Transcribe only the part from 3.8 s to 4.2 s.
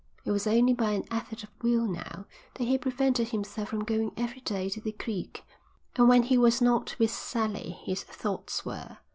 going